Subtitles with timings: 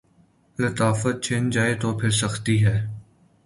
[0.57, 2.77] لطافت چھن جائے تو پھر سختی ہے۔